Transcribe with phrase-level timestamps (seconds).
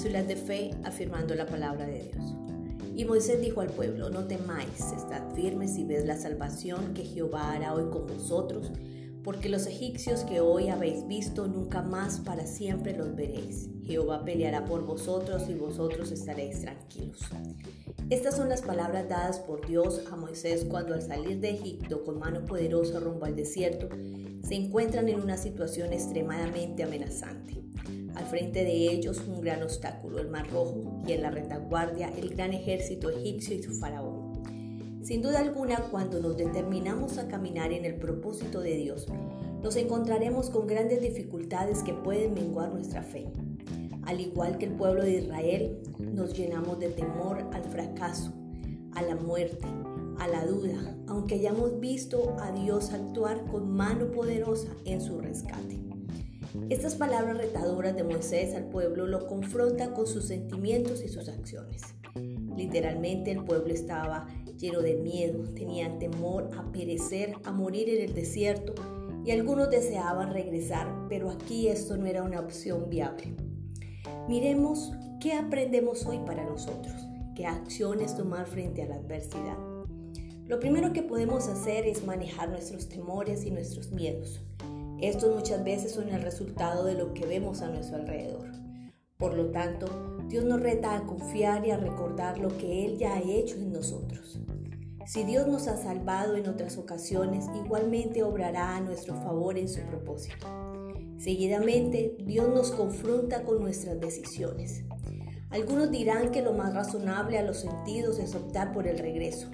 [0.00, 2.34] cápsulas de fe afirmando la palabra de Dios.
[2.96, 7.52] Y Moisés dijo al pueblo, no temáis, estad firmes y ved la salvación que Jehová
[7.52, 8.72] hará hoy con vosotros,
[9.22, 13.68] porque los egipcios que hoy habéis visto nunca más para siempre los veréis.
[13.84, 17.20] Jehová peleará por vosotros y vosotros estaréis tranquilos.
[18.08, 22.18] Estas son las palabras dadas por Dios a Moisés cuando al salir de Egipto con
[22.18, 23.90] mano poderosa rumbo al desierto,
[24.42, 27.69] se encuentran en una situación extremadamente amenazante.
[28.14, 32.30] Al frente de ellos un gran obstáculo, el Mar Rojo, y en la retaguardia el
[32.30, 34.30] gran ejército egipcio y su faraón.
[35.02, 39.06] Sin duda alguna, cuando nos determinamos a caminar en el propósito de Dios,
[39.62, 43.26] nos encontraremos con grandes dificultades que pueden menguar nuestra fe.
[44.02, 48.32] Al igual que el pueblo de Israel, nos llenamos de temor al fracaso,
[48.92, 49.66] a la muerte,
[50.18, 55.80] a la duda, aunque hayamos visto a Dios actuar con mano poderosa en su rescate.
[56.68, 61.82] Estas palabras retadoras de Moisés al pueblo lo confrontan con sus sentimientos y sus acciones.
[62.56, 64.26] Literalmente el pueblo estaba
[64.58, 68.74] lleno de miedo, tenían temor a perecer, a morir en el desierto
[69.24, 73.34] y algunos deseaban regresar, pero aquí esto no era una opción viable.
[74.28, 76.94] Miremos qué aprendemos hoy para nosotros,
[77.36, 79.56] qué acciones tomar frente a la adversidad.
[80.46, 84.40] Lo primero que podemos hacer es manejar nuestros temores y nuestros miedos.
[85.00, 88.50] Estos muchas veces son el resultado de lo que vemos a nuestro alrededor.
[89.16, 89.86] Por lo tanto,
[90.28, 93.72] Dios nos reta a confiar y a recordar lo que Él ya ha hecho en
[93.72, 94.40] nosotros.
[95.06, 99.80] Si Dios nos ha salvado en otras ocasiones, igualmente obrará a nuestro favor en su
[99.82, 100.46] propósito.
[101.18, 104.84] Seguidamente, Dios nos confronta con nuestras decisiones.
[105.50, 109.50] Algunos dirán que lo más razonable a los sentidos es optar por el regreso,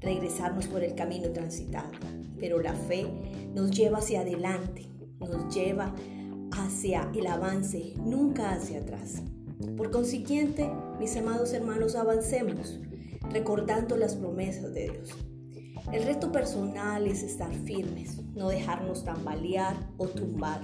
[0.00, 1.90] regresarnos por el camino transitado,
[2.38, 3.06] pero la fe
[3.54, 5.94] nos lleva hacia adelante, nos lleva
[6.52, 9.22] hacia el avance, nunca hacia atrás.
[9.76, 12.80] Por consiguiente, mis amados hermanos, avancemos,
[13.30, 15.14] recordando las promesas de Dios.
[15.92, 20.62] El reto personal es estar firmes, no dejarnos tambalear o tumbar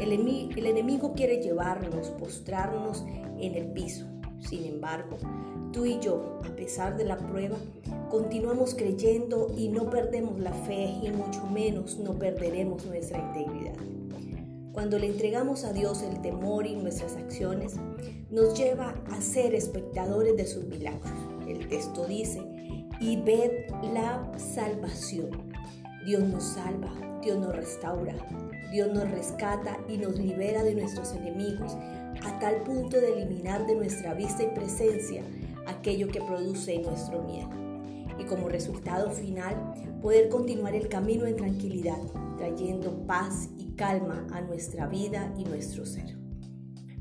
[0.00, 3.04] el, enemigo quiere llevarnos, postrarnos
[3.38, 4.06] en el piso.
[4.40, 5.16] Sin embargo,
[5.72, 7.56] tú y yo, a pesar de la prueba,
[8.10, 13.74] continuamos creyendo y no perdemos la fe y mucho menos no perderemos nuestra integridad.
[14.72, 17.76] Cuando le entregamos a Dios el temor y nuestras acciones,
[18.30, 21.10] nos lleva a ser espectadores de sus milagros.
[21.48, 22.42] El texto dice,
[23.00, 25.55] y ved la salvación.
[26.06, 28.14] Dios nos salva, Dios nos restaura,
[28.70, 31.76] Dios nos rescata y nos libera de nuestros enemigos
[32.24, 35.24] a tal punto de eliminar de nuestra vista y presencia
[35.66, 37.50] aquello que produce nuestro miedo.
[38.20, 41.98] Y como resultado final, poder continuar el camino en tranquilidad,
[42.38, 46.16] trayendo paz y calma a nuestra vida y nuestro ser.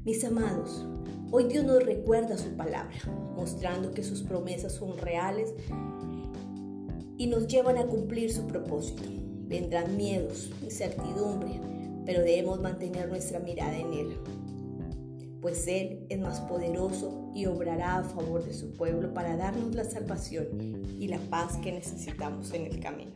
[0.04, 0.84] Mis amados,
[1.30, 2.98] hoy Dios nos recuerda su palabra,
[3.36, 5.54] mostrando que sus promesas son reales
[7.18, 9.04] y nos llevan a cumplir su propósito.
[9.48, 11.62] Vendrán miedos, incertidumbre,
[12.06, 14.18] pero debemos mantener nuestra mirada en Él,
[15.42, 19.84] pues Él es más poderoso y obrará a favor de su pueblo para darnos la
[19.84, 20.48] salvación
[21.00, 23.12] y la paz que necesitamos en el camino.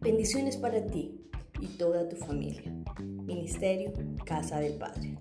[0.00, 1.20] Bendiciones para ti
[1.60, 2.72] y toda tu familia.
[3.26, 3.92] Ministerio
[4.24, 5.18] Casa del Padre.